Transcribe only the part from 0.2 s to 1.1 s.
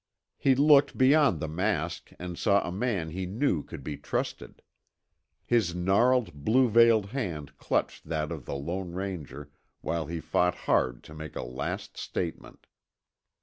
He looked